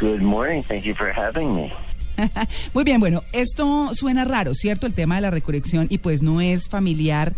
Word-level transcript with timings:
Good 0.00 0.22
morning. 0.22 0.62
Thank 0.64 0.84
you 0.84 0.94
for 0.94 1.12
having 1.12 1.54
me. 1.54 1.72
Muy 2.74 2.84
bien, 2.84 3.00
bueno, 3.00 3.22
esto 3.32 3.94
suena 3.94 4.24
raro, 4.24 4.54
¿cierto? 4.54 4.86
El 4.86 4.94
tema 4.94 5.16
de 5.16 5.22
la 5.22 5.30
recolección 5.30 5.86
y 5.90 5.98
pues 5.98 6.22
no 6.22 6.40
es 6.40 6.68
familiar 6.68 7.32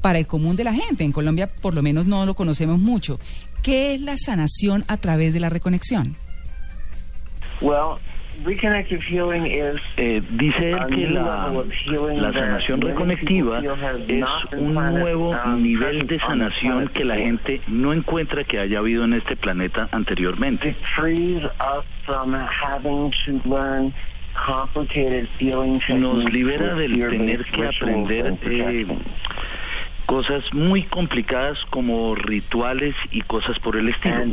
para 0.00 0.18
el 0.18 0.26
común 0.26 0.56
de 0.56 0.64
la 0.64 0.72
gente. 0.72 1.04
En 1.04 1.12
Colombia 1.12 1.48
por 1.48 1.74
lo 1.74 1.82
menos 1.82 2.06
no 2.06 2.24
lo 2.26 2.34
conocemos 2.34 2.78
mucho. 2.78 3.18
¿Qué 3.62 3.94
es 3.94 4.00
la 4.00 4.16
sanación 4.16 4.84
a 4.88 4.96
través 4.96 5.34
de 5.34 5.40
la 5.40 5.50
reconexión? 5.50 6.16
Well, 7.60 7.98
Eh, 9.96 10.22
dice 10.30 10.70
él 10.70 10.78
a 10.78 10.86
que 10.86 10.96
new 10.96 11.10
la, 11.10 11.48
level 11.48 11.56
of 11.58 11.72
healing 11.72 12.20
la 12.20 12.32
that 12.32 12.40
sanación 12.40 12.80
reconectiva 12.80 13.60
es 14.08 14.24
un 14.52 14.74
nuevo 14.74 15.30
um, 15.30 15.62
nivel 15.62 16.06
de 16.06 16.18
sanación 16.18 16.88
que 16.88 17.04
la 17.04 17.16
gente 17.16 17.60
no 17.66 17.92
encuentra 17.92 18.44
que 18.44 18.58
haya 18.58 18.78
habido 18.78 19.04
en 19.04 19.14
este 19.14 19.36
planeta 19.36 19.88
anteriormente. 19.92 20.68
It 20.68 20.76
frees 20.94 21.44
us 21.44 21.84
from 22.04 22.34
having 22.34 23.12
to 23.24 23.48
learn 23.48 23.94
complicated 24.34 25.28
healing 25.38 25.80
Nos 25.88 26.30
libera 26.30 26.74
del 26.74 26.92
tener 26.92 27.44
que 27.46 27.66
aprender 27.66 28.36
eh, 28.42 28.86
cosas 30.06 30.52
muy 30.52 30.82
complicadas 30.84 31.58
como 31.70 32.14
rituales 32.14 32.94
y 33.10 33.22
cosas 33.22 33.58
por 33.58 33.76
el 33.76 33.88
estilo. 33.88 34.24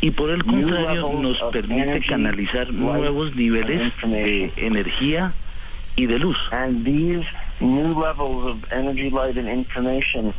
Y 0.00 0.10
por 0.10 0.30
el 0.30 0.44
contrario 0.44 1.12
nos 1.20 1.42
permite 1.52 2.00
canalizar 2.06 2.72
nuevos 2.72 3.34
niveles 3.34 3.92
and 4.02 4.12
de 4.12 4.52
energía 4.56 5.32
y 5.96 6.06
de 6.06 6.18
luz. 6.18 6.36
And 6.52 6.84
these 6.84 7.26
new 7.60 7.98
levels 7.98 8.46
of 8.46 8.72
energy, 8.72 9.10
light, 9.10 9.36
and 9.36 9.48
information 9.48 10.34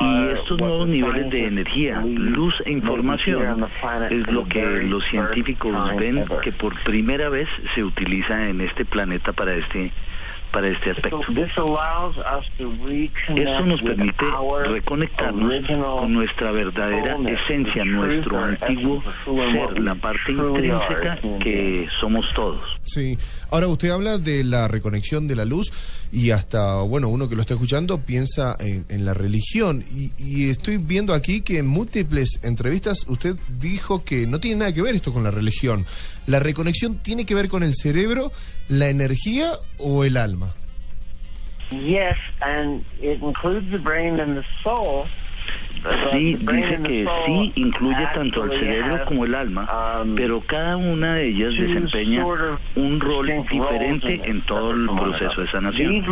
Y 0.00 0.28
estos 0.28 0.60
what 0.60 0.68
nuevos 0.68 0.88
niveles 0.88 1.30
de 1.30 1.46
energía, 1.46 2.00
luz 2.04 2.54
e 2.66 2.72
información 2.72 3.66
es 4.10 4.30
lo 4.30 4.44
que 4.46 4.64
los 4.82 5.04
científicos 5.04 5.96
ven 5.96 6.24
que 6.42 6.52
por 6.52 6.78
primera 6.82 7.28
vez 7.28 7.48
se 7.74 7.84
utiliza 7.84 8.48
en 8.48 8.60
este 8.60 8.84
planeta 8.84 9.32
para 9.32 9.54
este 9.54 9.92
para 10.52 10.68
este 10.68 10.90
aspecto. 10.90 11.22
So 11.26 11.32
this 11.32 11.56
allows 11.56 12.16
us 12.18 12.46
to 12.58 12.70
reconnect 12.84 13.48
Esto 13.48 13.66
nos 13.66 13.82
with 13.82 13.96
permite 13.96 14.24
our 14.36 14.68
reconectarnos 14.68 15.66
con 15.66 16.12
nuestra 16.12 16.52
verdadera 16.52 17.16
esencia, 17.28 17.82
the 17.82 17.90
nuestro 17.90 18.38
antiguo 18.38 19.02
ser, 19.24 19.74
we 19.74 19.80
la 19.80 19.94
parte 19.94 20.32
intrínseca 20.32 21.18
que 21.42 21.88
somos 22.00 22.26
todos. 22.34 22.60
Sí. 22.84 23.18
Ahora 23.50 23.68
usted 23.68 23.90
habla 23.90 24.18
de 24.18 24.44
la 24.44 24.68
reconexión 24.68 25.26
de 25.26 25.36
la 25.36 25.44
luz 25.44 25.72
y 26.12 26.30
hasta, 26.30 26.82
bueno, 26.82 27.08
uno 27.08 27.28
que 27.28 27.36
lo 27.36 27.42
está 27.42 27.54
escuchando 27.54 27.98
piensa 27.98 28.56
en, 28.60 28.84
en 28.88 29.04
la 29.04 29.14
religión. 29.14 29.84
Y, 29.90 30.12
y 30.18 30.50
estoy 30.50 30.76
viendo 30.76 31.14
aquí 31.14 31.40
que 31.40 31.58
en 31.58 31.66
múltiples 31.66 32.40
entrevistas 32.42 33.06
usted 33.08 33.36
dijo 33.58 34.04
que 34.04 34.26
no 34.26 34.38
tiene 34.40 34.58
nada 34.58 34.74
que 34.74 34.82
ver 34.82 34.94
esto 34.94 35.12
con 35.12 35.24
la 35.24 35.30
religión. 35.30 35.86
¿La 36.26 36.38
reconexión 36.38 36.96
tiene 36.96 37.24
que 37.24 37.34
ver 37.34 37.48
con 37.48 37.62
el 37.62 37.74
cerebro, 37.74 38.30
la 38.68 38.88
energía 38.88 39.52
o 39.78 40.04
el 40.04 40.16
alma? 40.16 40.41
Sí, 46.12 46.36
the 46.36 46.44
brain 46.44 46.62
dice 46.62 46.74
and 46.76 46.84
the 46.84 46.88
que 46.88 47.04
soul 47.04 47.26
sí 47.26 47.52
incluye 47.56 48.06
tanto 48.14 48.42
actually 48.44 48.58
cerebro 48.60 49.04
como 49.06 49.24
el 49.24 49.34
alma, 49.34 50.02
um, 50.02 50.14
pero 50.14 50.40
cada 50.42 50.76
una 50.76 51.16
de 51.16 51.28
ellas 51.28 51.54
desempeña 51.54 52.24
un 52.76 53.00
rol 53.00 53.26
diferente 53.50 54.20
en 54.24 54.42
todo 54.42 54.70
el 54.70 54.86
proceso 54.86 55.40
de 55.40 55.48
sanación. 55.48 56.04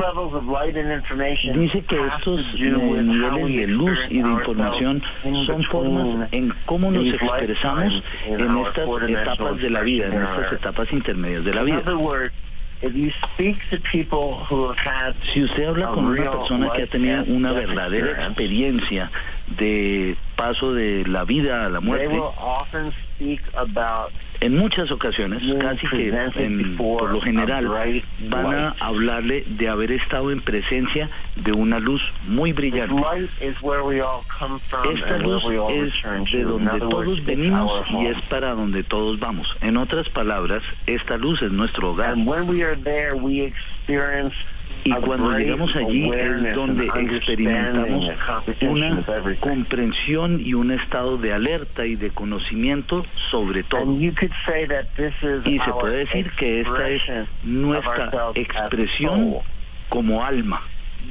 Dice 1.54 1.84
que 1.84 2.00
estos 2.16 2.54
niveles 2.54 3.56
de 3.56 3.66
luz 3.68 3.98
y 4.08 4.22
de 4.22 4.28
información 4.28 5.02
son 5.46 5.62
formas 5.64 6.28
en 6.32 6.52
cómo 6.64 6.90
nos 6.90 7.06
expresamos 7.06 8.02
en 8.26 8.58
estas 8.58 8.88
etapas 9.08 9.56
de 9.58 9.70
la 9.70 9.82
vida, 9.82 10.06
en 10.06 10.22
estas 10.22 10.52
etapas 10.54 10.92
intermedias 10.92 11.44
de 11.44 11.54
la 11.54 11.62
vida. 11.62 11.82
Other 12.82 12.88
words, 12.88 12.94
if 12.94 12.94
you 12.94 13.12
speak 13.32 13.68
to 13.70 13.78
people 13.78 14.44
who 14.44 14.68
have 14.68 14.78
had 14.78 15.14
Si 15.32 15.40
usted 15.40 15.66
habla 15.68 15.86
con 15.86 16.06
una 16.06 16.30
persona 16.30 16.70
que 16.74 16.82
ha 16.82 16.86
tenido 16.86 17.24
una 17.26 17.52
verdadera 17.52 18.26
experiencia 18.26 19.10
de 19.58 20.16
paso 20.36 20.72
de 20.72 21.04
la 21.06 21.24
vida 21.24 21.66
a 21.66 21.68
la 21.68 21.80
they 21.80 21.86
muerte, 21.86 22.08
will 22.08 22.34
often 22.38 22.92
speak 23.14 23.42
about 23.54 24.12
en 24.40 24.56
muchas 24.56 24.90
ocasiones, 24.90 25.42
casi 25.58 25.86
que 25.88 26.10
en- 26.44 26.76
por 27.00 27.10
lo 27.10 27.20
general, 27.20 27.64
van 28.30 28.44
a 28.54 28.74
hablarle 28.80 29.44
de 29.46 29.68
haber 29.68 29.92
estado 29.92 30.30
en 30.30 30.40
presencia 30.40 31.10
de 31.36 31.52
una 31.52 31.78
luz 31.78 32.00
muy 32.22 32.52
brillante. 32.52 32.94
Esta 34.94 35.18
luz 35.18 35.42
es 35.70 35.92
de 36.32 36.42
donde 36.44 36.70
todos 36.90 37.24
venimos 37.24 37.72
y 38.02 38.06
es 38.06 38.22
para 38.30 38.50
donde 38.54 38.82
todos 38.82 39.18
vamos. 39.18 39.54
En 39.60 39.76
otras 39.76 40.08
palabras, 40.08 40.62
esta 40.86 41.16
luz 41.16 41.42
es 41.42 41.52
nuestro 41.52 41.90
hogar. 41.92 42.16
Y 44.84 44.92
cuando 44.92 45.38
llegamos 45.38 45.74
allí 45.76 46.10
es 46.10 46.54
donde 46.54 46.86
experimentamos 46.86 48.10
una 48.62 49.04
comprensión 49.40 50.40
y 50.40 50.54
un 50.54 50.70
estado 50.70 51.18
de 51.18 51.32
alerta 51.32 51.86
y 51.86 51.96
de 51.96 52.10
conocimiento 52.10 53.04
sobre 53.30 53.62
todo. 53.62 53.92
Y 54.00 54.10
se 54.12 55.72
puede 55.80 55.96
decir 55.98 56.30
que 56.32 56.60
esta 56.60 56.88
es 56.88 57.02
nuestra 57.42 58.10
expresión 58.34 59.36
como 59.88 60.24
alma. 60.24 60.62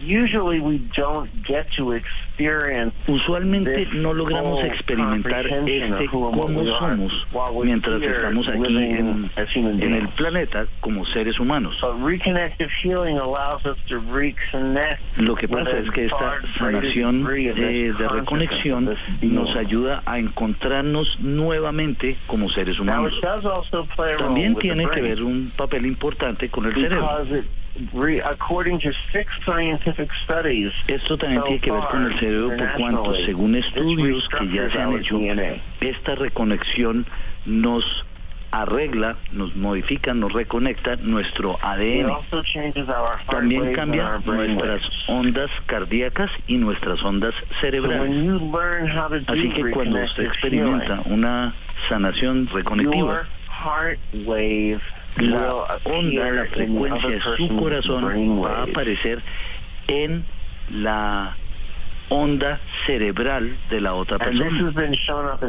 Usually 0.05 0.59
we 0.59 0.77
don't 0.95 1.29
get 1.43 1.71
to 1.75 1.93
experience 1.93 2.93
Usualmente 3.07 3.87
no 3.93 4.13
logramos 4.13 4.63
experimentar 4.63 5.45
este 5.47 6.05
cómo 6.07 6.63
somos 6.63 7.27
mientras 7.63 8.01
estamos 8.01 8.47
aquí 8.47 8.77
en, 8.77 9.31
en 9.35 9.93
el 9.93 10.07
planeta 10.09 10.67
como 10.79 11.05
seres 11.05 11.39
humanos. 11.39 11.77
Lo 15.17 15.35
que 15.35 15.47
pasa 15.47 15.77
es 15.77 15.91
que 15.91 16.05
esta 16.05 16.41
sanación 16.57 17.27
this 17.27 17.97
de 17.97 18.07
reconexión 18.07 18.97
nos 19.21 19.55
ayuda 19.55 20.01
a 20.05 20.19
encontrarnos 20.19 21.19
nuevamente 21.19 22.17
como 22.27 22.49
seres 22.49 22.79
humanos. 22.79 23.13
También 24.17 24.55
tiene 24.55 24.89
que 24.89 25.01
ver 25.01 25.21
un 25.23 25.51
papel 25.55 25.85
importante 25.85 26.49
con 26.49 26.65
el 26.65 26.73
cerebro. 26.73 27.19
because 27.19 27.31
it, 27.31 27.45
re, 27.93 28.21
according 28.21 28.79
to 28.79 28.91
six 29.11 29.31
scientific 29.45 30.11
studies, 30.23 30.71
Esto 30.87 31.17
también 31.17 31.41
so 31.41 31.47
tiene 31.47 31.61
que 31.61 31.71
ver 31.71 31.83
con 31.91 32.05
el 32.05 32.19
cerebro 32.19 32.57
por 32.57 32.73
cuanto, 32.73 33.15
según 33.25 33.55
estudios 33.55 34.27
que 34.29 34.47
ya 34.49 34.69
se 34.71 34.79
han 34.79 34.93
hecho, 34.93 35.19
esta 35.81 36.15
reconexión 36.15 37.05
nos 37.45 38.05
arregla, 38.51 39.15
nos 39.31 39.55
modifica, 39.55 40.13
nos 40.13 40.33
reconecta 40.33 40.95
nuestro 40.97 41.57
ADN. 41.61 42.11
También 43.29 43.73
cambia 43.73 44.19
nuestras 44.25 44.81
ondas 45.07 45.49
cardíacas 45.65 46.31
y 46.47 46.57
nuestras 46.57 47.03
ondas 47.03 47.33
cerebrales. 47.61 48.41
Así 49.27 49.49
que 49.49 49.71
cuando 49.71 50.03
usted 50.03 50.23
experimenta 50.25 51.01
una 51.05 51.53
sanación 51.87 52.47
reconectiva, 52.47 53.23
la 55.17 55.53
onda, 55.83 56.31
la 56.31 56.45
frecuencia 56.45 57.09
de 57.09 57.21
su 57.21 57.55
corazón 57.57 58.43
va 58.43 58.59
a 58.59 58.63
aparecer 58.63 59.21
en 59.87 60.23
la 60.71 61.35
onda 62.09 62.59
cerebral 62.85 63.57
de 63.69 63.81
la 63.81 63.93
otra 63.93 64.17
persona. 64.17 64.73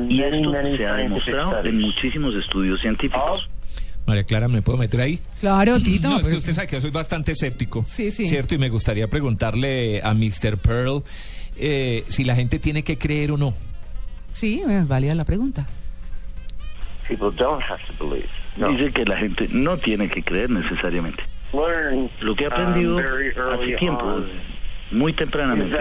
Y 0.09 0.23
esto 0.23 0.53
se 0.77 0.87
ha 0.87 0.95
demostrado 0.95 1.65
en 1.65 1.81
muchísimos 1.81 2.35
estudios 2.35 2.81
científicos. 2.81 3.49
María 4.07 4.25
Clara, 4.25 4.49
¿me 4.49 4.63
puedo 4.63 4.79
meter 4.79 5.01
ahí? 5.01 5.21
Claro, 5.41 5.79
Tito. 5.79 6.09
No, 6.09 6.21
es 6.21 6.29
que 6.29 6.37
usted 6.37 6.55
sabe 6.55 6.67
que 6.67 6.77
yo 6.77 6.81
soy 6.81 6.91
bastante 6.91 7.33
escéptico. 7.33 7.85
Sí, 7.87 8.11
sí. 8.11 8.27
¿Cierto? 8.27 8.55
Y 8.55 8.59
me 8.59 8.69
gustaría 8.69 9.09
preguntarle 9.09 10.01
a 10.03 10.15
Mr. 10.15 10.59
Pearl 10.59 11.03
eh, 11.57 12.05
si 12.09 12.25
la 12.25 12.35
gente 12.35 12.59
tiene 12.59 12.83
que 12.83 12.99
creer 12.99 13.31
o 13.33 13.37
no. 13.37 13.55
Sí, 14.33 14.63
es 14.69 14.89
válida 14.89 15.15
la 15.15 15.25
pregunta. 15.25 15.67
People 17.09 17.31
don't 17.37 17.63
have 17.63 17.81
to 17.87 18.05
believe. 18.05 18.29
No. 18.57 18.69
Dice 18.71 18.93
que 18.93 19.05
la 19.05 19.17
gente 19.17 19.49
no 19.51 19.79
tiene 19.79 20.09
que 20.09 20.23
creer 20.23 20.51
necesariamente. 20.51 21.23
Learn 21.53 22.11
Lo 22.21 22.35
que 22.35 22.45
he 22.45 22.49
um, 22.49 22.53
aprendido 22.53 23.01
early 23.01 23.31
hace 23.31 23.77
tiempo 23.77 24.05
on 24.05 24.27
muy 24.91 25.13
tempranamente 25.13 25.77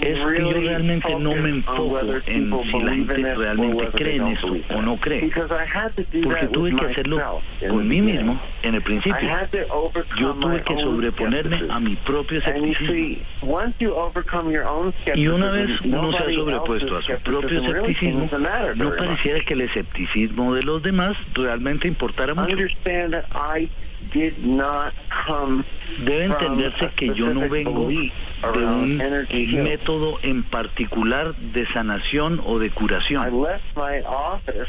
es 0.00 0.16
que 0.16 0.38
yo 0.38 0.52
realmente 0.52 1.14
no 1.16 1.34
me 1.34 1.48
enfoco 1.48 1.98
en 2.26 2.52
si 2.62 2.78
la 2.82 2.94
gente 2.94 3.34
realmente 3.34 3.88
cree 3.90 4.16
en 4.16 4.24
believe 4.24 4.64
o 4.70 4.82
no 4.82 4.96
cree. 4.96 5.28
Porque 6.22 6.46
tuve 6.52 6.74
que 6.76 6.84
hacerlo 6.86 7.42
the 7.58 7.68
mí 7.72 8.00
mismo 8.00 8.40
en 8.62 8.74
el 8.76 8.82
principio. 8.82 9.18
Yo 10.18 10.34
tuve 10.34 10.62
que 10.62 10.78
sobreponerme 10.78 11.66
a 11.68 11.80
mi 11.80 11.96
propio 11.96 12.38
escepticismo. 12.38 13.26
Y 15.14 15.26
una 15.28 15.50
vez 15.50 15.80
uno 15.82 16.12
se 16.12 16.18
ha 16.18 16.32
sobrepuesto 16.32 16.96
a 16.96 17.02
su 17.02 17.12
propio 17.22 17.60
escepticismo, 17.60 18.28
no 18.76 18.96
pareciera 18.96 19.40
que 19.40 19.54
el 19.54 19.62
escepticismo 19.62 20.54
de 20.54 20.62
los 20.62 20.82
demás 20.82 21.16
realmente 21.34 21.88
importara 21.88 22.34
mucho. 22.34 22.56
Debe 25.98 26.24
entenderse 26.24 26.90
que 26.96 27.14
yo 27.14 27.34
no 27.34 27.48
vengo 27.48 27.88
de 27.88 28.64
un 28.64 29.64
método 29.64 30.18
en 30.22 30.42
particular 30.42 31.34
de 31.34 31.66
sanación 31.66 32.40
o 32.44 32.58
de 32.58 32.70
curación. 32.70 33.42
left 33.42 33.64
my 33.76 34.00
office 34.06 34.68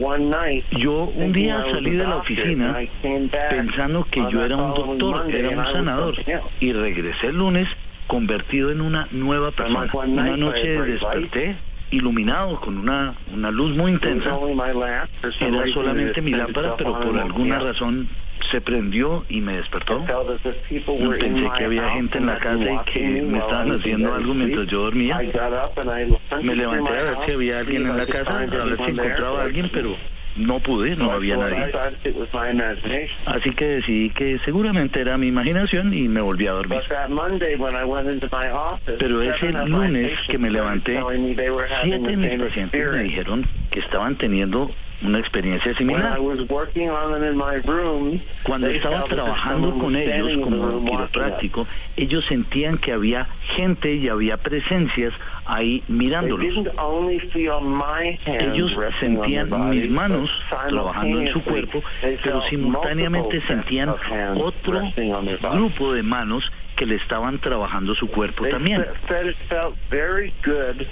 one 0.00 0.30
night. 0.30 0.64
Yo 0.70 1.04
un 1.04 1.32
día 1.32 1.62
salí 1.70 1.90
de 1.90 2.06
la 2.06 2.16
oficina 2.16 2.78
pensando 3.50 4.04
que 4.04 4.20
yo 4.30 4.44
era 4.44 4.56
un 4.56 4.74
doctor, 4.74 5.30
era 5.30 5.50
un 5.50 5.66
sanador 5.66 6.16
y 6.60 6.72
regresé 6.72 7.28
el 7.28 7.36
lunes 7.36 7.68
convertido 8.06 8.70
en 8.70 8.80
una 8.80 9.08
nueva 9.10 9.50
persona. 9.50 9.90
Una 9.92 10.36
noche 10.36 10.80
desperté 10.82 11.56
iluminado 11.90 12.60
con 12.60 12.78
una, 12.78 13.14
una 13.32 13.50
luz 13.50 13.76
muy 13.76 13.92
intensa. 13.92 14.36
Era 15.40 15.66
solamente 15.72 16.20
mi 16.20 16.32
lámpara, 16.32 16.76
pero 16.76 17.00
por 17.00 17.18
alguna 17.18 17.58
razón 17.58 18.08
se 18.54 18.60
prendió 18.60 19.24
y 19.28 19.40
me 19.40 19.56
despertó. 19.56 20.04
Pensé 21.18 21.50
que 21.58 21.64
había 21.64 21.90
gente 21.90 22.18
en 22.18 22.26
la 22.26 22.38
casa 22.38 22.62
y 22.62 22.92
que 22.92 23.00
me 23.00 23.38
estaban 23.38 23.72
haciendo 23.72 24.14
algo 24.14 24.32
mientras 24.32 24.68
yo 24.68 24.82
dormía. 24.82 25.20
Me 26.40 26.54
levanté 26.54 26.90
a 26.90 27.02
ver 27.02 27.16
si 27.26 27.32
había 27.32 27.58
alguien 27.58 27.86
en 27.88 27.96
la 27.96 28.06
casa, 28.06 28.38
a 28.38 28.46
ver 28.46 28.76
si 28.76 28.90
encontraba 28.92 29.40
a 29.40 29.44
alguien, 29.44 29.70
pero 29.72 29.96
no 30.36 30.60
pude, 30.60 30.94
no 30.94 31.10
había 31.10 31.36
nadie. 31.36 31.72
Así 33.26 33.50
que 33.50 33.66
decidí 33.66 34.10
que 34.10 34.38
seguramente 34.44 35.00
era 35.00 35.18
mi 35.18 35.26
imaginación 35.26 35.92
y 35.92 36.06
me 36.06 36.20
volví 36.20 36.46
a 36.46 36.52
dormir. 36.52 36.78
Pero 38.98 39.22
ese 39.22 39.52
lunes 39.66 40.12
que 40.28 40.38
me 40.38 40.50
levanté, 40.50 41.02
siete 41.82 42.06
de 42.06 42.16
mis 42.16 42.40
pacientes 42.40 42.92
me 42.92 43.02
dijeron 43.02 43.46
que 43.72 43.80
estaban 43.80 44.14
teniendo 44.14 44.70
una 45.04 45.18
experiencia 45.18 45.74
similar. 45.76 46.18
was 46.20 46.40
working 46.48 46.90
on 46.90 47.12
them 47.12 47.22
in 47.22 47.36
my 47.36 47.56
room, 47.66 48.20
Cuando 48.42 48.68
estaba 48.68 49.04
trabajando 49.04 49.78
con 49.78 49.94
ellos 49.94 50.42
como 50.42 50.84
quiropráctico, 50.84 51.66
ellos 51.96 52.24
sentían 52.26 52.78
que 52.78 52.92
había 52.92 53.28
gente 53.56 53.94
y 53.94 54.08
había 54.08 54.36
presencias 54.38 55.12
ahí 55.44 55.82
mirándolos. 55.88 56.46
Ellos 58.26 58.72
sentían 58.98 59.70
mis 59.70 59.90
manos 59.90 60.30
trabajando 60.68 61.20
en 61.20 61.32
su 61.32 61.42
cuerpo, 61.42 61.82
pero 62.22 62.42
simultáneamente 62.48 63.40
sentían 63.46 63.90
otro 63.90 64.82
grupo 65.52 65.92
de 65.92 66.02
manos 66.02 66.50
que 66.76 66.86
le 66.86 66.96
estaban 66.96 67.38
trabajando 67.40 67.94
su 67.94 68.08
cuerpo 68.08 68.42
They 68.44 68.52
también. 68.52 68.84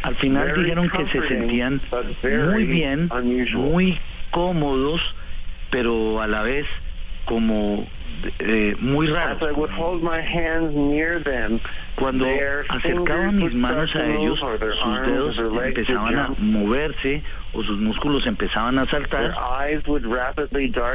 Al 0.02 0.16
final 0.16 0.54
dijeron 0.54 0.88
que 0.90 1.06
se 1.08 1.28
sentían 1.28 1.82
muy 2.22 2.64
bien, 2.64 3.08
muy 3.54 4.00
cómodos, 4.30 5.00
pero 5.70 6.20
a 6.20 6.26
la 6.26 6.42
vez 6.42 6.66
como 7.24 7.88
eh, 8.38 8.76
muy 8.80 9.06
raros. 9.06 9.42
As 9.42 9.48
I 9.48 9.52
would 9.52 9.70
hold 9.70 10.02
my 10.02 10.20
hands 10.20 10.74
near 10.74 11.18
them, 11.20 11.60
Cuando 11.94 12.26
acercaba 12.68 13.32
mis 13.32 13.54
manos 13.54 13.94
a 13.94 14.06
ellos, 14.06 14.38
sus 14.38 15.06
dedos 15.06 15.38
empezaban 15.64 16.18
a 16.18 16.34
moverse 16.38 17.22
o 17.54 17.62
sus 17.62 17.78
músculos 17.78 18.26
empezaban 18.26 18.78
a 18.78 18.86
saltar. 18.86 19.34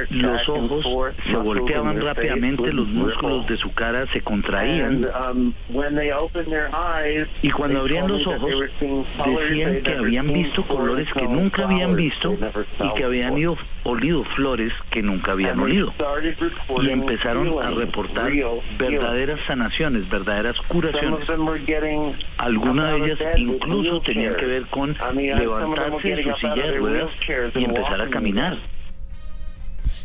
Los 0.09 0.49
ojos 0.49 1.13
se 1.25 1.35
volteaban 1.35 2.01
rápidamente, 2.01 2.73
los 2.73 2.87
músculos 2.87 3.47
de 3.47 3.57
su 3.57 3.71
cara 3.73 4.07
se 4.11 4.21
contraían. 4.21 5.05
um, 5.13 5.53
when 5.69 5.95
they 5.95 6.11
opened 6.11 6.47
their 6.47 6.69
eyes, 6.73 7.27
Y 7.41 7.51
cuando 7.51 7.83
they 7.83 7.99
abrían 7.99 8.07
los 8.07 8.25
ojos, 8.25 8.51
decían 8.79 9.81
que 9.83 9.91
habían 9.91 10.33
visto 10.33 10.63
colores 10.67 11.07
que 11.13 11.27
nunca 11.27 11.65
habían 11.65 11.95
visto 11.95 12.37
y 12.79 12.93
que 12.95 13.03
habían 13.03 13.37
ido, 13.37 13.55
olido 13.83 14.23
flores 14.35 14.73
que 14.89 15.03
nunca 15.03 15.33
habían 15.33 15.59
olido. 15.59 15.93
Y 16.81 16.89
empezaron 17.07 17.63
a 17.63 17.71
reportar 17.71 18.31
verdaderas 18.77 19.39
sanaciones, 19.47 20.09
verdaderas 20.09 20.55
Some 20.57 20.67
curaciones. 20.67 21.27
Algunas 22.37 22.99
de 22.99 23.05
ellas 23.05 23.19
incluso 23.37 24.01
tenían 24.01 24.35
que 24.35 24.45
ver 24.45 24.65
con 24.67 24.95
levantarse 25.13 26.15
de 26.15 26.23
su 26.23 26.35
silla 26.35 26.55
de 26.55 26.77
ruedas 26.77 27.09
y 27.55 27.63
and 27.63 27.77
empezar 27.77 28.01
a 28.01 28.09
caminar. 28.09 28.57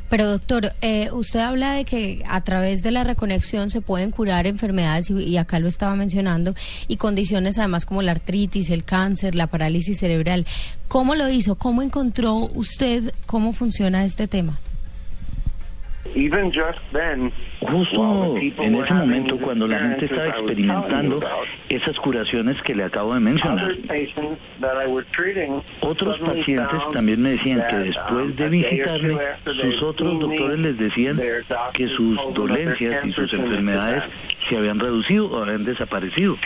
Pero 0.09 0.27
doctor, 0.27 0.73
eh, 0.83 1.09
usted 1.11 1.41
habla 1.41 1.73
de 1.73 1.87
que 1.87 2.23
a 2.29 2.43
través 2.43 2.83
de 2.83 2.91
la 2.91 3.03
reconexión 3.03 3.71
se 3.71 3.81
pueden 3.81 4.11
curar 4.11 4.47
enfermedades 4.47 5.09
y, 5.09 5.15
y 5.15 5.39
acá 5.39 5.59
lo 5.59 5.69
estaba 5.69 5.97
mencionando 5.97 6.55
y 6.87 6.99
condiciones 6.99 7.57
además 7.57 7.87
como 7.87 8.03
la 8.03 8.13
artritis, 8.13 8.69
el 8.69 8.85
cáncer, 8.85 9.35
la 9.35 9.47
parálisis 9.47 9.99
cerebral. 9.99 10.45
¿Cómo 10.89 11.15
lo 11.15 11.31
hizo? 11.31 11.55
¿Cómo 11.55 11.81
encontró 11.81 12.35
usted 12.35 13.15
cómo 13.25 13.55
funciona 13.55 14.05
este 14.05 14.29
tema? 14.29 14.59
Even 16.15 16.51
just 16.53 16.79
then, 16.93 17.33
Justo 17.61 18.37
en 18.37 18.75
ese 18.75 18.93
momento, 18.93 19.39
cuando 19.39 19.69
la 19.69 19.79
gente 19.79 20.07
estaba 20.07 20.29
experimentando 20.29 21.21
esas 21.69 21.97
curaciones 22.01 22.61
que 22.63 22.75
le 22.75 22.85
acabo 22.85 23.15
de 23.15 23.21
mencionar, 23.21 23.73
otros 25.81 26.19
pacientes 26.19 26.81
también 26.93 27.23
me 27.23 27.31
decían 27.31 27.65
que 27.69 27.77
um, 27.77 27.83
después 27.83 28.37
de 28.37 28.51
they 28.51 29.63
sus 29.73 29.83
otros 29.83 30.19
doctores 30.19 30.59
les 30.59 30.79
decían 30.79 31.21
que 31.73 31.89
sus 31.89 32.19
dolencias 32.35 33.07
y 33.07 33.13
sus 33.13 33.33
enfermedades 33.33 34.03
se 34.49 34.57
habían 34.57 34.81
reducido 34.81 35.31
o 35.31 35.43
habían 35.43 35.65
desaparecido. 35.65 36.37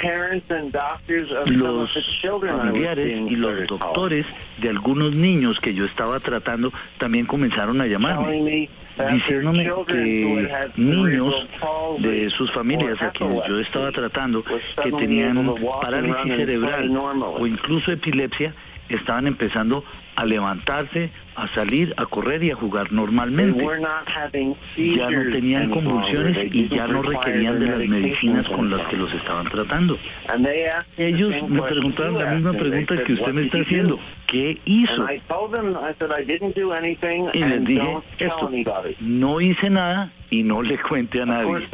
Los 1.47 1.99
familiares 2.41 3.23
y 3.31 3.37
los 3.37 3.67
doctores 3.67 4.27
de 4.59 4.69
algunos 4.69 5.15
niños 5.15 5.59
que 5.61 5.75
yo 5.75 5.87
estaba 5.87 6.21
tratando 6.21 6.73
también 6.99 7.27
comenzaron 7.27 7.81
a 7.81 7.87
llamarme. 7.87 8.69
Diciéndome 9.13 9.69
que 9.87 10.71
niños 10.77 11.49
de 11.99 12.31
sus 12.31 12.51
familias 12.53 13.01
a 13.03 13.11
quienes 13.11 13.47
yo 13.47 13.59
estaba 13.61 13.93
tratando 13.93 14.43
que 14.43 14.93
tenían 14.93 15.55
parálisis 15.83 16.37
cerebral 16.37 16.91
o 16.97 17.47
incluso 17.47 17.93
epilepsia 17.93 18.55
estaban 18.89 19.27
empezando 19.27 19.85
a 20.15 20.25
levantarse, 20.25 21.11
a 21.35 21.47
salir, 21.49 21.93
a 21.99 22.07
correr 22.07 22.43
y 22.43 22.51
a 22.51 22.55
jugar 22.55 22.91
normalmente. 22.93 23.63
Ya 24.77 25.11
no 25.11 25.33
tenían 25.33 25.71
convulsiones 25.71 26.55
y 26.55 26.69
ya 26.69 26.87
no 26.87 27.03
requerían 27.03 27.61
de 27.61 27.67
las 27.67 27.89
medicinas 27.89 28.49
con 28.49 28.71
las 28.71 28.87
que 28.89 28.97
los 28.97 29.13
estaban 29.13 29.47
tratando. 29.49 29.99
Ellos 30.97 31.35
me 31.49 31.63
preguntaron 31.63 32.19
la 32.19 32.31
misma 32.33 32.53
pregunta 32.55 33.03
que 33.05 33.13
usted 33.13 33.27
"What 33.27 33.35
me 33.35 33.43
está 33.45 33.59
haciendo. 33.59 33.99
Do?" 34.27 34.33
¿Qué 34.33 34.59
hizo? 34.65 35.03
And 35.03 35.11
I 35.11 35.21
told 35.29 35.53
them, 35.53 35.77
I 35.77 35.95
said, 35.99 36.11
I 36.13 36.25
didn't 36.25 36.57
do 36.57 36.73
anything 36.73 37.29
Y 37.33 37.45
les 37.45 37.65
dije 37.65 37.99
esto, 38.19 38.51
no 39.01 39.41
hice 39.41 39.71
nada 39.71 40.11
y 40.31 40.43
no 40.43 40.63
le 40.63 40.79
cuente 40.79 41.23
a 41.23 41.27
nadie. 41.27 41.47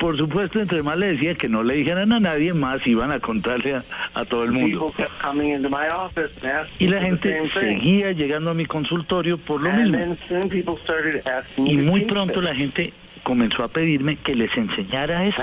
Por 0.00 0.16
supuesto, 0.16 0.60
entre 0.60 0.82
más 0.82 0.98
le 0.98 1.12
decía 1.12 1.34
que 1.34 1.48
no 1.48 1.62
le 1.62 1.74
dijeran 1.74 2.12
a 2.12 2.20
nadie, 2.20 2.52
más 2.52 2.84
iban 2.86 3.10
a 3.12 3.20
contarle 3.20 3.76
a, 3.76 3.84
a 4.14 4.24
todo 4.24 4.44
el 4.44 4.52
mundo. 4.52 4.92
Y 6.78 6.88
la 6.88 7.00
gente 7.00 7.48
seguía 7.50 8.12
llegando 8.12 8.50
a 8.50 8.54
mi 8.54 8.66
consultorio 8.66 9.38
por 9.38 9.62
lo 9.62 9.70
mismo. 9.72 10.16
Y 11.56 11.76
muy 11.76 12.02
pronto 12.02 12.40
la 12.40 12.54
gente 12.54 12.92
comenzó 13.22 13.64
a 13.64 13.68
pedirme 13.68 14.16
que 14.16 14.34
les 14.34 14.54
enseñara 14.56 15.26
esto. 15.26 15.42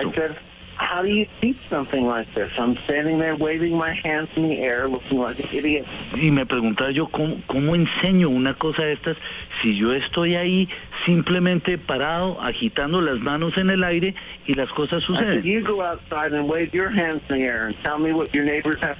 How 0.81 1.01
do 1.03 1.09
you 1.09 1.27
teach 1.39 1.57
something 1.69 2.05
like 2.05 2.33
this? 2.33 2.51
I'm 2.57 2.75
standing 2.85 3.19
there 3.19 3.35
waving 3.35 3.77
my 3.77 3.93
hands 3.93 4.29
in 4.35 4.49
the 4.49 4.59
air 4.59 4.89
looking 4.89 5.19
like 5.19 5.39
an 5.39 5.47
idiot. 5.53 5.85
Y 6.13 6.31
me 6.31 6.45
preguntaba 6.45 6.91
yo, 6.91 7.07
¿cómo, 7.07 7.37
¿cómo 7.47 7.75
enseño 7.75 8.29
una 8.29 8.55
cosa 8.55 8.83
de 8.83 8.93
estas 8.93 9.17
si 9.61 9.77
yo 9.77 9.93
estoy 9.93 10.35
ahí 10.35 10.67
simplemente 11.05 11.77
parado, 11.77 12.41
agitando 12.41 13.01
las 13.01 13.19
manos 13.19 13.57
en 13.57 13.69
el 13.69 13.83
aire 13.83 14.15
y 14.47 14.53
las 14.53 14.69
cosas 14.69 15.03
suceden? 15.03 15.43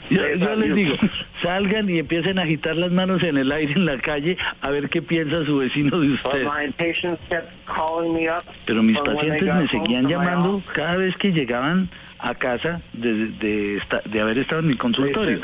Yo, 0.10 0.56
les 0.56 0.76
digo, 0.76 0.96
salgan 1.42 1.90
y 1.90 2.00
empiecen 2.00 2.40
a 2.40 2.44
agitar 2.44 2.76
las 2.76 2.92
manos 2.92 3.24
en 3.24 3.38
el 3.38 3.52
aire 3.52 3.74
en 3.74 3.86
la 3.86 3.98
calle 3.98 4.38
a 4.62 4.70
ver 4.70 4.90
qué 4.90 5.02
piensa 5.02 5.46
su 5.46 5.58
vecino 5.58 6.00
de 6.00 6.10
But 6.10 6.26
usted. 6.26 6.46
my 6.46 6.72
patients 6.78 7.22
kept 7.30 7.50
calling 7.66 8.14
me 8.14 8.30
up. 8.30 8.44
Pero 8.66 8.84
mis 8.84 8.98
pacientes 9.00 9.54
me 9.54 9.68
seguían 9.68 10.08
llamando 10.08 10.62
cada 10.74 10.98
vez 10.98 11.16
que 11.18 11.32
llegaban 11.32 11.90
a 12.24 12.36
casa 12.36 12.82
de, 12.94 13.28
de, 13.28 13.78
esta- 13.78 14.02
de 14.06 14.22
haber 14.22 14.38
estado 14.38 14.62
en 14.62 14.68
mi 14.68 14.76
consultorio. 14.76 15.40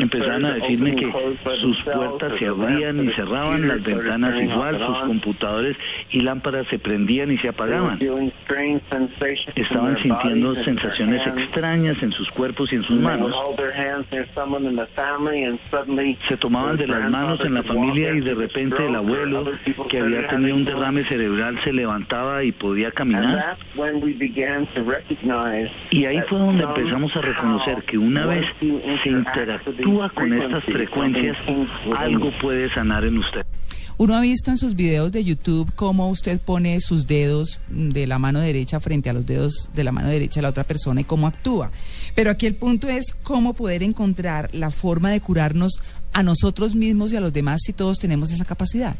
Empezaron 0.00 0.44
a 0.46 0.54
decirme 0.54 0.90
que 0.96 1.12
sus 1.60 1.76
puertas 1.82 2.32
se 2.38 2.46
abrían 2.46 3.04
y 3.04 3.12
cerraban, 3.12 3.68
las 3.68 3.82
ventanas 3.82 4.34
igual, 4.42 4.74
sus 4.86 4.98
computadores 5.08 5.76
y 6.10 6.20
lámparas 6.20 6.66
se 6.68 6.78
prendían 6.78 7.30
y 7.32 7.38
se 7.38 7.48
apagaban. 7.48 7.98
Estaban 9.54 9.96
sintiendo 10.02 10.54
sensaciones 10.64 11.20
extrañas 11.38 12.02
en 12.02 12.12
sus 12.12 12.30
cuerpos 12.30 12.72
y 12.72 12.76
en 12.76 12.84
sus 12.84 12.98
manos. 12.98 13.30
Se 16.28 16.36
tomaban 16.36 16.76
de 16.76 16.86
las 16.86 17.10
manos 17.10 17.40
en 17.44 17.54
la 17.54 17.62
familia 17.62 18.12
y 18.14 18.20
de 18.20 18.34
repente 18.34 18.86
el 18.86 18.94
abuelo, 18.96 19.44
que 19.88 19.98
había 20.00 20.18
tenido 20.28 20.56
un 20.56 20.64
derrame 20.64 21.04
cerebral, 21.04 21.58
se 21.62 21.72
levantaba 21.72 22.42
y 22.44 22.52
podía 22.52 22.90
caminar. 22.90 23.56
Y 25.90 26.04
ahí 26.04 26.20
fue 26.28 26.38
donde 26.38 26.64
empezamos 26.64 27.14
a 27.16 27.20
reconocer 27.20 27.82
que 27.84 27.98
una 27.98 28.26
vez 28.26 28.46
se 28.60 29.08
interactúa 29.10 30.10
con 30.10 30.32
estas 30.32 30.64
frecuencias, 30.64 31.36
algo 31.96 32.30
puede 32.40 32.72
sanar 32.72 33.04
en 33.04 33.18
usted. 33.18 33.42
Uno 33.98 34.16
ha 34.16 34.20
visto 34.20 34.50
en 34.50 34.58
sus 34.58 34.74
videos 34.74 35.12
de 35.12 35.22
YouTube 35.22 35.70
cómo 35.76 36.08
usted 36.08 36.40
pone 36.40 36.80
sus 36.80 37.06
dedos 37.06 37.60
de 37.68 38.06
la 38.06 38.18
mano 38.18 38.40
derecha 38.40 38.80
frente 38.80 39.10
a 39.10 39.12
los 39.12 39.26
dedos 39.26 39.70
de 39.74 39.84
la 39.84 39.92
mano 39.92 40.08
derecha 40.08 40.40
de 40.40 40.42
la 40.42 40.48
otra 40.48 40.64
persona 40.64 41.02
y 41.02 41.04
cómo 41.04 41.26
actúa. 41.26 41.70
Pero 42.14 42.30
aquí 42.30 42.46
el 42.46 42.54
punto 42.54 42.88
es 42.88 43.14
cómo 43.22 43.54
poder 43.54 43.82
encontrar 43.82 44.48
la 44.54 44.70
forma 44.70 45.10
de 45.10 45.20
curarnos 45.20 45.80
a 46.12 46.22
nosotros 46.22 46.74
mismos 46.74 47.12
y 47.12 47.16
a 47.16 47.20
los 47.20 47.32
demás 47.32 47.60
si 47.64 47.72
todos 47.72 47.98
tenemos 47.98 48.32
esa 48.32 48.44
capacidad. 48.44 48.96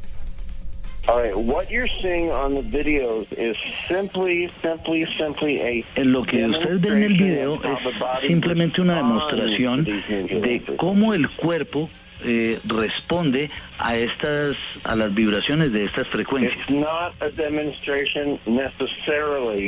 All 1.13 1.19
right, 1.19 1.37
what 1.37 1.71
you're 1.71 1.89
seeing 2.01 2.31
on 2.31 2.55
the 2.55 2.63
videos 2.63 3.31
is 3.37 3.55
simply, 3.87 4.51
simply, 4.63 5.07
simply 5.19 5.85
a 5.95 6.05
lo 6.05 6.25
que 6.25 6.43
usted 6.43 6.81
ve 6.81 6.89
en 6.89 7.03
el 7.03 7.19
video 7.19 7.63
es 7.63 8.27
simplemente 8.27 8.81
una 8.81 8.97
demostración 8.97 9.85
de 9.85 10.63
cómo 10.79 11.13
el 11.13 11.29
cuerpo 11.33 11.91
eh, 12.25 12.61
responde 12.65 13.51
a 13.79 13.97
estas 13.97 14.57
a 14.85 14.95
las 14.95 15.13
vibraciones 15.15 15.73
de 15.73 15.85
estas 15.85 16.07
frecuencias. 16.09 16.59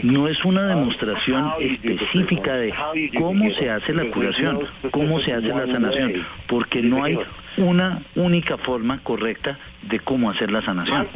No 0.02 0.28
es 0.28 0.44
una 0.44 0.66
demostración 0.66 1.52
específica 1.60 2.54
de 2.54 2.72
cómo 3.18 3.50
se 3.54 3.70
hace 3.70 3.92
la 3.92 4.04
curación, 4.10 4.60
cómo 4.90 5.20
se 5.20 5.32
hace 5.32 5.48
la 5.48 5.66
sanación, 5.66 6.26
porque 6.46 6.82
no 6.82 7.04
hay 7.04 7.18
una 7.56 8.02
única 8.16 8.56
forma 8.58 8.98
correcta 9.02 9.58
de 9.82 10.00
cómo 10.00 10.30
hacer 10.30 10.50
la 10.50 10.62
sanación. 10.62 11.08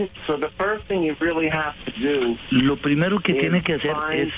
Lo 2.51 2.77
primero 2.77 3.21
que 3.21 3.35
tiene 3.35 3.63
que 3.63 3.75
hacer 3.75 3.95
es 4.15 4.33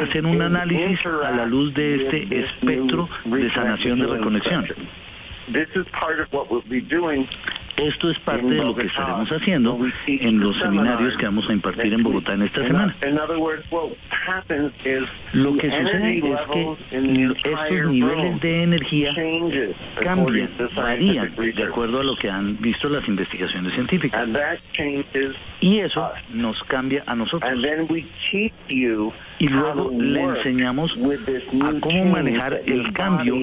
hacer 0.00 0.24
un 0.24 0.40
análisis 0.40 1.04
a 1.06 1.30
la 1.30 1.46
luz 1.46 1.74
de 1.74 1.96
este 1.96 2.40
espectro 2.40 3.08
de 3.24 3.50
sanación 3.50 3.98
de 4.00 4.06
reconexión. 4.06 4.66
This 5.48 5.68
is 5.74 5.86
part 5.92 6.20
of 6.20 6.32
what 6.32 6.50
we'll 6.50 6.62
be 6.62 6.80
doing 6.80 7.28
Esto 7.76 8.10
es 8.10 8.18
parte 8.20 8.46
de 8.46 8.56
lo 8.56 8.74
que 8.74 8.86
estaremos 8.86 9.30
haciendo 9.32 9.78
en 10.06 10.40
los 10.40 10.56
seminarios 10.58 11.16
que 11.16 11.24
vamos 11.24 11.48
a 11.48 11.52
impartir 11.52 11.92
en 11.92 12.02
Bogotá 12.02 12.34
en 12.34 12.42
esta 12.42 12.62
semana. 12.66 12.94
Lo 15.32 15.56
que 15.56 15.70
sucede 15.70 16.18
es 16.18 17.32
que 17.42 17.52
estos 17.52 17.86
niveles 17.86 18.40
de 18.40 18.62
energía 18.62 19.10
cambian, 20.00 20.50
varían 20.74 21.34
de 21.34 21.62
acuerdo 21.64 22.00
a 22.00 22.04
lo 22.04 22.16
que 22.16 22.30
han 22.30 22.60
visto 22.60 22.88
las 22.88 23.06
investigaciones 23.08 23.72
científicas. 23.74 24.28
Y 25.60 25.78
eso 25.78 26.10
nos 26.34 26.62
cambia 26.64 27.02
a 27.06 27.14
nosotros. 27.14 27.50
And 27.50 27.62
then 27.62 27.86
we 27.88 28.04
teach 28.30 28.52
you 28.68 29.12
Y 29.38 29.48
luego 29.48 29.90
le 29.98 30.22
enseñamos 30.22 30.92
a 30.92 31.80
cómo 31.80 32.04
manejar 32.04 32.60
el 32.66 32.92
cambio 32.92 33.34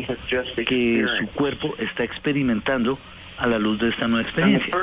que 0.55 1.05
su 1.19 1.27
cuerpo 1.31 1.75
está 1.77 2.03
experimentando 2.03 2.97
a 3.39 3.47
la 3.47 3.57
luz 3.57 3.79
de 3.79 3.89
esta 3.89 4.07
nueva 4.07 4.27
experiencia. 4.27 4.73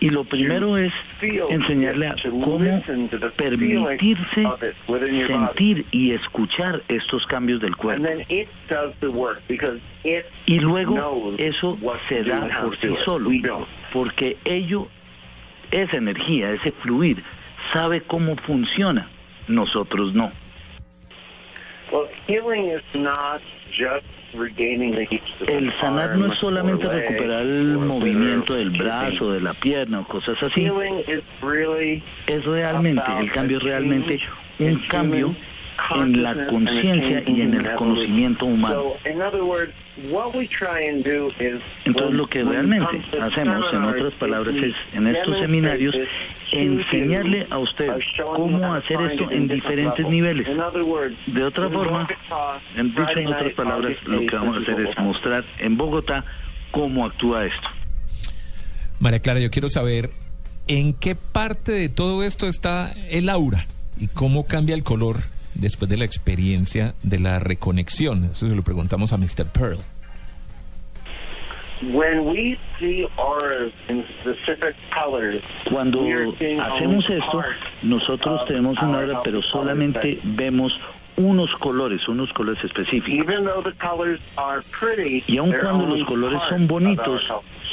Y 0.00 0.10
lo 0.10 0.24
primero 0.24 0.78
es 0.78 0.92
enseñarle 1.20 2.06
a 2.06 2.16
cómo 2.22 2.82
permitirse 3.36 4.48
sentir 5.26 5.86
y 5.90 6.12
escuchar 6.12 6.82
estos 6.88 7.26
cambios 7.26 7.60
del 7.60 7.76
cuerpo. 7.76 8.08
Y 10.46 10.58
luego 10.60 11.34
eso 11.38 11.78
se 12.08 12.22
da 12.24 12.46
por 12.62 12.76
sí 12.78 12.94
solo, 13.04 13.30
porque 13.92 14.36
ello, 14.44 14.88
esa 15.72 15.96
energía, 15.96 16.52
ese 16.52 16.72
fluir, 16.72 17.22
sabe 17.72 18.00
cómo 18.02 18.36
funciona. 18.36 19.08
Nosotros 19.48 20.14
no. 20.14 20.30
Well, 21.90 22.06
healing 22.28 22.66
is 22.66 22.82
not 22.94 23.42
just 23.72 24.06
El 24.32 25.72
sanar 25.80 26.16
no 26.16 26.32
es 26.32 26.38
solamente 26.38 26.88
recuperar 26.88 27.42
el 27.42 27.78
movimiento 27.78 28.54
del 28.54 28.70
brazo, 28.70 29.32
de 29.32 29.40
la 29.40 29.54
pierna 29.54 30.00
o 30.00 30.04
cosas 30.04 30.40
así. 30.42 30.70
Es 32.26 32.44
realmente, 32.44 33.02
el 33.18 33.32
cambio 33.32 33.58
es 33.58 33.62
realmente 33.62 34.20
un 34.58 34.78
cambio 34.88 35.34
en 35.94 36.22
la 36.22 36.46
conciencia 36.46 37.22
y 37.26 37.40
en 37.40 37.54
el 37.54 37.74
conocimiento 37.74 38.46
humano. 38.46 38.92
Entonces 41.84 42.14
lo 42.14 42.26
que 42.26 42.44
realmente 42.44 43.00
hacemos, 43.20 43.72
en 43.72 43.84
otras 43.84 44.12
palabras, 44.14 44.54
es 44.56 44.74
en 44.94 45.06
estos 45.06 45.38
seminarios 45.38 45.94
enseñarle 46.52 47.40
you 47.40 47.54
a 47.54 47.58
usted 47.58 47.92
cómo 48.34 48.58
you 48.58 48.64
how 48.64 48.70
to 48.70 48.76
hacer 48.76 49.00
esto 49.02 49.30
en 49.30 49.48
different 49.48 49.50
diferentes 49.50 49.98
levels. 49.98 50.10
niveles. 50.10 50.48
In 50.48 50.60
other 50.60 50.82
words, 50.82 51.16
De 51.26 51.44
otra 51.44 51.68
forma, 51.68 52.08
en, 52.76 52.88
dicho 52.94 53.18
en 53.18 53.26
otras 53.28 53.52
palabras, 53.54 53.96
lo 54.04 54.20
que 54.20 54.26
8th, 54.26 54.32
vamos 54.32 54.56
a 54.56 54.60
hacer 54.60 54.80
es 54.86 54.98
mostrar 54.98 55.44
en 55.58 55.76
Bogotá 55.76 56.24
cómo 56.70 57.06
actúa 57.06 57.46
esto. 57.46 57.68
María 58.98 59.20
Clara, 59.20 59.40
yo 59.40 59.50
quiero 59.50 59.68
saber 59.68 60.10
en 60.66 60.92
qué 60.92 61.14
parte 61.14 61.72
de 61.72 61.88
todo 61.88 62.22
esto 62.22 62.46
está 62.46 62.92
el 63.10 63.28
aura 63.28 63.66
y 63.98 64.08
cómo 64.08 64.44
cambia 64.44 64.74
el 64.74 64.82
color 64.82 65.16
después 65.60 65.88
de 65.88 65.96
la 65.96 66.04
experiencia 66.04 66.94
de 67.02 67.18
la 67.18 67.38
reconexión. 67.38 68.30
Eso 68.32 68.48
se 68.48 68.54
lo 68.54 68.62
preguntamos 68.62 69.12
a 69.12 69.18
Mr. 69.18 69.46
Pearl. 69.52 69.78
When 71.82 72.26
we 72.26 72.58
see 72.78 73.06
auras 73.16 73.72
in 73.88 74.04
specific 74.20 74.74
colors, 74.92 75.42
Cuando 75.70 76.02
hacemos 76.02 77.08
esto, 77.08 77.42
nosotros 77.82 78.44
tenemos 78.46 78.76
una 78.82 78.98
our 78.98 79.04
hora, 79.10 79.22
pero 79.22 79.40
solamente 79.40 80.18
vemos 80.22 80.78
unos 81.16 81.50
colores, 81.56 82.06
unos 82.06 82.30
colores 82.34 82.62
específicos. 82.64 83.08
Even 83.08 83.44
though 83.44 83.62
the 83.62 83.72
colors 83.78 84.20
are 84.36 84.62
pretty, 84.78 85.24
Y 85.26 85.38
aun 85.38 85.52
cuando 85.52 85.86
los 85.86 86.06
colores 86.06 86.40
son 86.50 86.66
bonitos. 86.66 87.22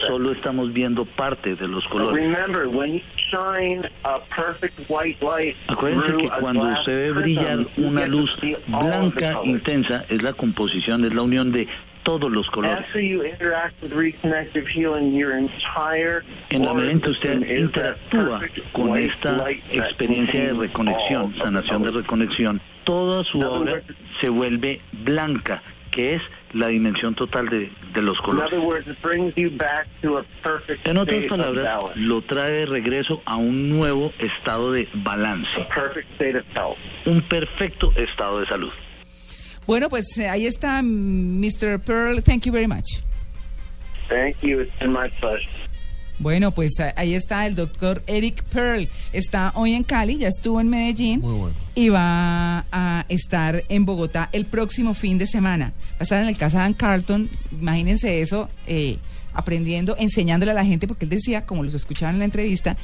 Solo 0.06 0.32
estamos 0.32 0.74
viendo 0.74 1.06
parte 1.06 1.56
de 1.56 1.68
los 1.68 1.86
colores. 1.88 2.24
remember, 2.24 2.68
when 2.68 2.94
you 2.94 3.02
shine 3.32 3.88
a 4.04 4.20
perfect 4.20 4.80
white 4.90 5.22
light 5.22 5.56
Acuérdense 5.68 6.18
que 6.18 6.30
cuando 6.40 6.64
usted 6.64 7.14
ve 7.14 7.22
brillar 7.22 7.66
una 7.78 8.06
luz 8.08 8.36
blanca 8.68 9.40
intensa, 9.44 10.06
es 10.10 10.22
la 10.22 10.34
composición, 10.34 11.06
es 11.06 11.14
la 11.14 11.22
unión 11.24 11.52
de 11.52 11.68
todos 12.08 12.32
los 12.32 12.50
colores. 12.52 12.86
En 16.50 16.66
la 16.66 16.74
medida 16.74 16.92
en 16.92 17.02
que 17.02 17.10
usted 17.10 17.58
interactúa 17.58 18.42
con 18.72 18.98
esta 18.98 19.52
experiencia 19.52 20.46
de 20.46 20.54
reconexión, 20.54 21.36
sanación 21.38 21.84
de 21.84 21.92
reconexión, 21.92 22.62
toda 22.86 23.26
su 23.26 23.42
obra 23.42 23.82
se 24.22 24.30
vuelve 24.30 24.80
blanca, 25.04 25.62
que 25.98 26.14
es 26.14 26.22
la 26.54 26.68
dimensión 26.68 27.16
total 27.16 27.50
de, 27.50 27.72
de 27.92 28.02
los 28.04 28.20
In 28.20 28.24
colores. 28.24 28.54
other 28.54 28.64
words, 28.64 28.88
it 28.88 29.02
brings 29.02 29.36
you 29.36 29.50
back 29.50 29.88
to 30.04 30.20
a 30.20 30.24
perfect 30.44 30.88
En 30.88 30.96
otras 30.98 31.24
state 31.24 31.34
of 31.42 31.56
palabras, 31.56 31.98
lo 31.98 32.22
trae 32.22 32.52
de 32.52 32.66
regreso 32.68 33.20
a 33.26 33.36
un 33.38 33.70
nuevo 33.70 34.14
estado 34.20 34.72
de 34.72 34.88
balance, 34.94 35.50
un 37.08 37.22
perfecto 37.24 37.92
estado 37.96 38.42
de 38.42 38.46
salud. 38.46 38.72
Bueno, 39.66 39.90
pues 39.90 40.06
eh, 40.20 40.30
ahí 40.30 40.46
está 40.46 40.82
Mr. 40.84 41.80
Pearl. 41.84 42.22
Thank 42.22 42.46
you 42.46 42.52
very 42.54 42.68
much. 42.68 43.02
Thank 44.08 44.38
you. 44.44 44.62
It's 44.62 44.72
been 44.80 44.94
my 44.94 45.10
pleasure. 45.20 45.50
Bueno, 46.20 46.52
pues 46.52 46.74
ahí 46.96 47.14
está 47.14 47.46
el 47.46 47.56
doctor 47.56 48.04
Eric 48.08 48.44
Pearl. 48.44 48.90
Está 49.14 49.52
hoy 49.56 49.74
en 49.74 49.84
Cali, 49.84 50.18
ya 50.18 50.28
estuvo 50.30 50.60
en 50.60 50.68
Medellín 50.68 51.20
Muy 51.22 51.34
bueno. 51.34 51.56
y 51.76 51.90
va 51.90 52.66
a 52.72 53.06
estar 53.08 53.64
en 53.70 53.86
Bogotá 53.86 54.30
el 54.32 54.46
próximo 54.46 54.94
fin 54.94 55.18
de 55.18 55.28
semana. 55.28 55.74
Va 55.92 55.98
a 56.00 56.04
estar 56.04 56.22
en 56.22 56.28
el 56.28 56.38
Casa 56.38 56.60
Dan 56.60 56.74
Carlton, 56.74 57.30
imagínense 57.52 58.22
eso, 58.22 58.50
eh, 58.66 58.98
aprendiendo, 59.34 59.96
enseñándole 60.00 60.52
a 60.52 60.56
la 60.56 60.66
gente, 60.66 60.88
porque 60.88 61.06
él 61.06 61.10
decía, 61.10 61.46
como 61.46 61.64
los 61.64 61.76
escuchaban 61.76 62.16
en 62.16 62.20
la 62.20 62.26
entrevista, 62.26 62.78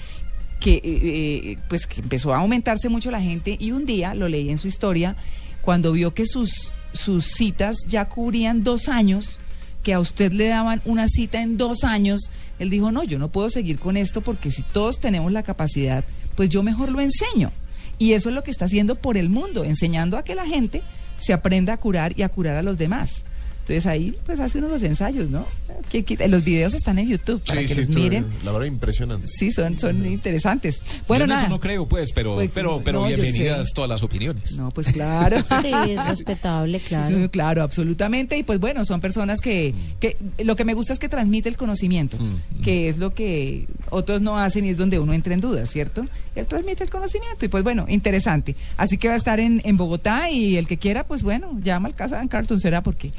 que 0.59 0.75
eh, 0.75 0.81
eh, 0.83 1.57
pues 1.67 1.87
que 1.87 2.01
empezó 2.01 2.33
a 2.33 2.37
aumentarse 2.37 2.87
mucho 2.87 3.09
la 3.09 3.19
gente 3.19 3.57
y 3.59 3.71
un 3.71 3.85
día, 3.85 4.13
lo 4.13 4.27
leí 4.27 4.49
en 4.49 4.59
su 4.59 4.67
historia, 4.67 5.15
cuando 5.61 5.91
vio 5.91 6.13
que 6.13 6.27
sus, 6.27 6.71
sus 6.93 7.25
citas 7.25 7.77
ya 7.87 8.05
cubrían 8.05 8.63
dos 8.63 8.87
años, 8.87 9.39
que 9.83 9.93
a 9.93 9.99
usted 9.99 10.31
le 10.31 10.47
daban 10.47 10.81
una 10.85 11.07
cita 11.07 11.41
en 11.41 11.57
dos 11.57 11.83
años, 11.83 12.29
él 12.57 12.69
dijo, 12.69 12.91
no, 12.91 13.03
yo 13.03 13.19
no 13.19 13.29
puedo 13.29 13.49
seguir 13.49 13.77
con 13.77 13.97
esto 13.97 14.21
porque 14.21 14.49
si 14.49 14.63
todos 14.63 14.99
tenemos 14.99 15.31
la 15.31 15.43
capacidad 15.43 16.03
pues 16.35 16.49
yo 16.49 16.63
mejor 16.63 16.91
lo 16.91 17.01
enseño. 17.01 17.51
Y 17.99 18.13
eso 18.13 18.29
es 18.29 18.35
lo 18.35 18.43
que 18.43 18.51
está 18.51 18.65
haciendo 18.65 18.95
por 18.95 19.17
el 19.17 19.29
mundo, 19.29 19.63
enseñando 19.63 20.17
a 20.17 20.23
que 20.23 20.35
la 20.35 20.45
gente 20.45 20.81
se 21.17 21.33
aprenda 21.33 21.73
a 21.73 21.77
curar 21.77 22.13
y 22.17 22.23
a 22.23 22.29
curar 22.29 22.57
a 22.57 22.63
los 22.63 22.77
demás. 22.77 23.23
Entonces 23.59 23.85
ahí 23.85 24.17
pues 24.25 24.39
hace 24.39 24.57
uno 24.57 24.67
los 24.67 24.83
ensayos, 24.83 25.29
¿no? 25.29 25.45
Que, 25.89 26.03
que- 26.03 26.27
los 26.27 26.43
videos 26.43 26.73
están 26.73 26.99
en 26.99 27.07
YouTube 27.07 27.41
para 27.45 27.61
Sí, 27.61 27.67
que 27.67 27.73
sí, 27.75 27.79
los 27.81 27.89
miren. 27.89 28.25
La 28.43 28.51
verdad, 28.51 28.67
impresionante. 28.67 29.27
Sí, 29.27 29.51
son, 29.51 29.77
son 29.79 30.05
interesantes. 30.05 30.81
Bueno, 31.07 31.25
en 31.25 31.31
eso 31.31 31.37
nada. 31.37 31.49
no 31.49 31.59
creo, 31.59 31.85
pues, 31.87 32.11
pero, 32.11 32.35
Pues, 32.35 32.49
pero, 32.53 32.81
pero 32.83 33.01
no, 33.01 33.07
bienvenidas 33.07 33.71
todas 33.73 33.89
las 33.89 34.03
opiniones. 34.03 34.53
No, 34.57 34.71
pues 34.71 34.87
claro. 34.91 35.37
Sí, 35.61 35.71
es 35.91 36.03
respetable, 36.05 36.79
claro. 36.79 37.17
Sí, 37.21 37.29
claro, 37.29 37.61
absolutamente. 37.63 38.37
Y 38.37 38.43
pues 38.43 38.59
bueno, 38.59 38.85
son 38.85 38.99
personas 39.01 39.39
que, 39.41 39.73
que 39.99 40.17
lo 40.43 40.55
que 40.55 40.65
me 40.65 40.73
gusta 40.73 40.93
es 40.93 40.99
que 40.99 41.09
transmite 41.09 41.47
el 41.49 41.57
conocimiento, 41.57 42.17
que 42.63 42.89
es 42.89 42.97
lo 42.97 43.13
que 43.13 43.67
otros 43.89 44.21
no 44.21 44.37
hacen 44.37 44.65
y 44.65 44.69
es 44.69 44.77
donde 44.77 44.99
uno 44.99 45.13
entra 45.13 45.33
en 45.33 45.41
dudas, 45.41 45.69
¿cierto? 45.69 46.05
Él 46.35 46.47
transmite 46.47 46.83
el 46.83 46.89
conocimiento 46.89 47.45
y 47.45 47.47
pues 47.47 47.63
bueno, 47.63 47.85
interesante. 47.87 48.55
Así 48.77 48.97
que 48.97 49.07
va 49.07 49.13
a 49.13 49.17
estar 49.17 49.39
en, 49.39 49.61
en 49.63 49.77
Bogotá 49.77 50.29
y 50.31 50.57
el 50.57 50.67
que 50.67 50.77
quiera, 50.77 51.05
pues 51.05 51.21
bueno, 51.23 51.59
llama 51.61 51.87
al 51.87 51.95
Casa 51.95 52.19
de 52.19 52.27
Cartoon, 52.27 52.59
será 52.59 52.81
porque 52.81 53.11